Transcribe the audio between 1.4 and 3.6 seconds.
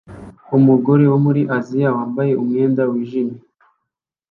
Aziya wambaye umwenda wijimye